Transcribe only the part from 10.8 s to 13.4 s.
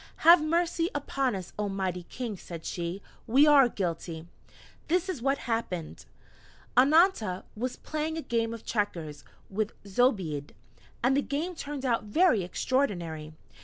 and the game turned out very extraordinary.